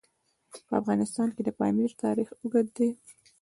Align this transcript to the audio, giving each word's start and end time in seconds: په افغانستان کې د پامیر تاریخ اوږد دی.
په 0.67 0.73
افغانستان 0.81 1.27
کې 1.35 1.41
د 1.43 1.49
پامیر 1.59 1.91
تاریخ 2.03 2.29
اوږد 2.41 2.67
دی. 2.77 2.89